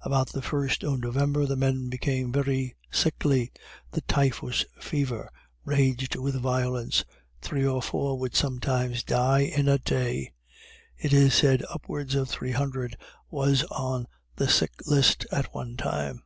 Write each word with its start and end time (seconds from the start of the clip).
About 0.00 0.28
the 0.30 0.40
first 0.40 0.82
of 0.82 0.98
November 1.00 1.44
the 1.44 1.56
men 1.58 1.90
became 1.90 2.32
very 2.32 2.74
sickly 2.90 3.52
the 3.90 4.00
typhus 4.00 4.64
fever 4.80 5.30
raged 5.66 6.16
with 6.16 6.40
violence 6.40 7.04
three 7.42 7.66
or 7.66 7.82
four 7.82 8.18
would 8.18 8.34
sometimes 8.34 9.04
die 9.04 9.40
in 9.40 9.68
a 9.68 9.76
day. 9.76 10.32
It 10.96 11.12
is 11.12 11.34
said 11.34 11.62
upwards 11.68 12.14
of 12.14 12.30
three 12.30 12.52
hundred 12.52 12.96
was 13.28 13.64
on 13.64 14.06
the 14.36 14.48
sick 14.48 14.72
list 14.86 15.26
at 15.30 15.52
one 15.52 15.76
time. 15.76 16.22